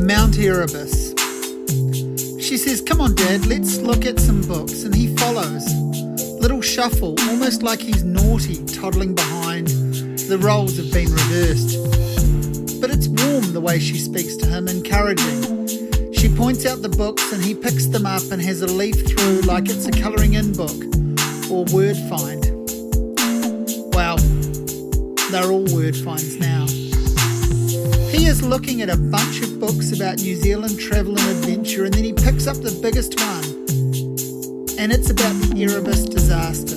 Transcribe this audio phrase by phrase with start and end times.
[0.00, 1.14] Mount Erebus.
[2.38, 4.82] She says, Come on, Dad, let's look at some books.
[4.84, 5.66] And he follows.
[6.40, 9.68] Little shuffle, almost like he's naughty, toddling behind.
[9.68, 11.78] The roles have been reversed.
[12.80, 15.66] But it's warm the way she speaks to him, encouraging.
[16.12, 19.40] She points out the books and he picks them up and has a leaf through
[19.42, 20.76] like it's a colouring in book
[21.50, 22.44] or word find.
[23.94, 24.18] Well,
[25.30, 26.66] they're all word finds now.
[28.26, 32.02] Is looking at a bunch of books about New Zealand travel and adventure, and then
[32.02, 33.44] he picks up the biggest one,
[34.80, 36.76] and it's about the Erebus disaster.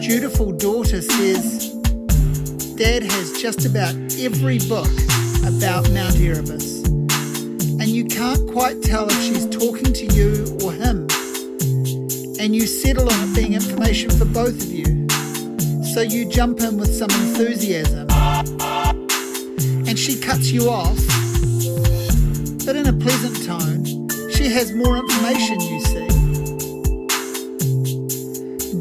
[0.00, 1.70] Dutiful daughter says,
[2.74, 4.90] Dad has just about every book
[5.46, 11.06] about Mount Erebus, and you can't quite tell if she's talking to you or him,
[12.40, 15.06] and you settle on it being information for both of you.
[15.94, 18.08] So you jump in with some enthusiasm
[19.98, 20.96] she cuts you off,
[22.64, 23.84] but in a pleasant tone.
[24.30, 26.08] She has more information, you see.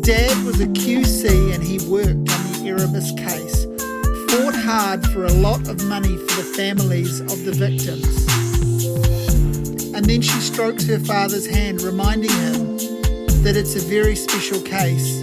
[0.02, 3.66] Dad was a QC and he worked on the Erebus case,
[4.30, 8.27] fought hard for a lot of money for the families of the victims.
[9.95, 12.77] And then she strokes her father's hand, reminding him
[13.42, 15.22] that it's a very special case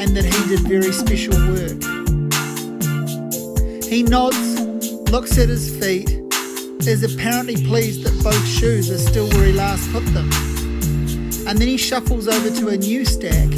[0.00, 2.00] and that he did very special work.
[3.84, 4.59] He nods,
[5.10, 6.08] looks at his feet,
[6.86, 10.30] is apparently pleased that both shoes are still where he last put them.
[11.48, 13.50] And then he shuffles over to a new stack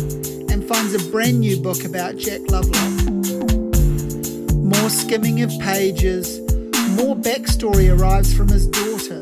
[0.51, 3.13] and finds a brand new book about Jack Lovelock.
[4.55, 6.41] More skimming of pages,
[6.97, 9.21] more backstory arrives from his daughter.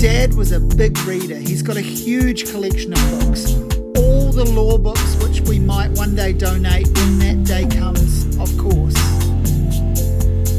[0.00, 1.36] Dad was a big reader.
[1.36, 3.52] He's got a huge collection of books.
[3.98, 8.56] All the law books which we might one day donate when that day comes, of
[8.56, 9.33] course.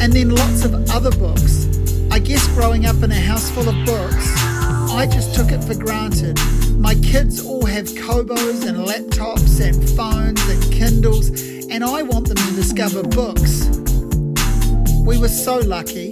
[0.01, 1.67] And then lots of other books.
[2.11, 4.31] I guess growing up in a house full of books,
[4.91, 6.39] I just took it for granted.
[6.77, 11.29] My kids all have Kobos and laptops and phones and Kindles,
[11.69, 13.65] and I want them to discover books.
[15.05, 16.09] We were so lucky.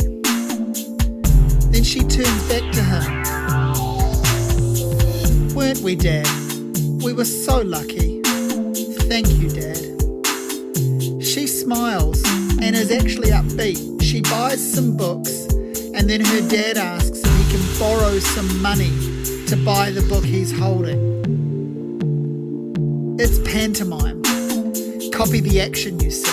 [1.72, 3.24] Then she turns back to him.
[5.56, 6.28] Weren't we, Dad?
[7.04, 8.22] We were so lucky.
[9.08, 9.78] Thank you, Dad.
[11.24, 12.22] She smiles
[12.64, 14.02] and is actually upbeat.
[14.02, 15.48] She buys some books,
[15.96, 18.92] and then her dad asks if he can borrow some money
[19.48, 20.98] to buy the book he's holding.
[23.20, 24.24] It's pantomime.
[25.12, 26.32] Copy the action, you see.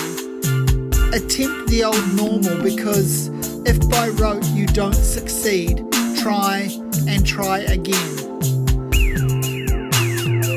[1.13, 3.27] Attempt the old normal because
[3.67, 5.83] if by rote you don't succeed,
[6.17, 6.69] try
[7.09, 8.17] and try again.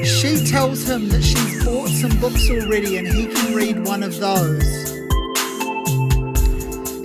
[0.05, 4.21] She tells him that she's bought some books already and he can read one of
[4.21, 4.84] those.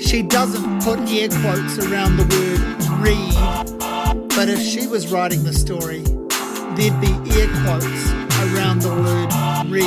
[0.09, 2.59] She doesn't put air quotes around the word
[2.99, 5.99] read, but if she was writing the story,
[6.73, 8.11] there'd be air quotes
[8.41, 9.31] around the word
[9.69, 9.85] read.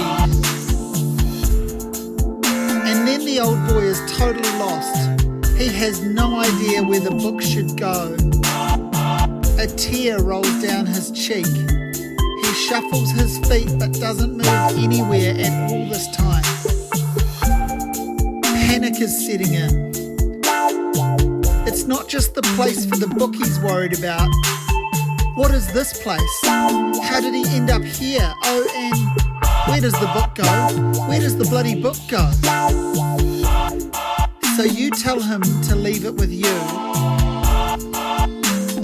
[2.87, 4.97] And then the old boy is totally lost.
[5.59, 8.15] He has no idea where the book should go.
[9.59, 11.47] A tear rolls down his cheek.
[11.47, 16.44] He shuffles his feet but doesn't move anywhere at all this time.
[18.44, 19.91] Panic is setting in.
[21.72, 24.28] It's not just the place for the book he's worried about.
[25.34, 26.38] What is this place?
[26.44, 28.31] How did he end up here?
[28.44, 28.94] Oh, and
[29.66, 31.09] where does the book go?
[31.09, 32.31] Where does the bloody book go?
[34.55, 36.55] So you tell him to leave it with you.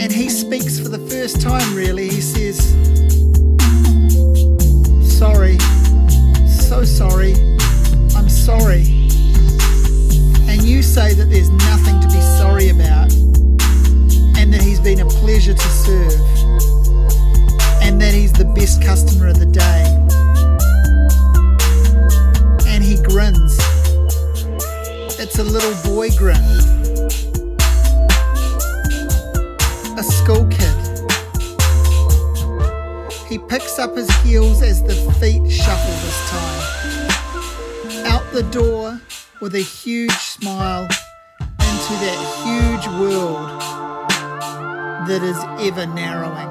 [0.00, 2.08] And he speaks for the first time, really.
[2.08, 2.72] He says,
[25.38, 26.34] A little boy grin.
[29.96, 30.74] A school kid.
[33.28, 38.06] He picks up his heels as the feet shuffle this time.
[38.06, 39.00] Out the door
[39.40, 40.88] with a huge smile
[41.40, 43.60] into that huge world
[45.06, 46.48] that is ever narrowing.